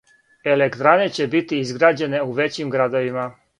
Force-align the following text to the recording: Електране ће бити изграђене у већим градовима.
Електране 0.53 1.05
ће 1.17 1.27
бити 1.35 1.61
изграђене 1.67 2.25
у 2.31 2.35
већим 2.43 2.75
градовима. 2.79 3.31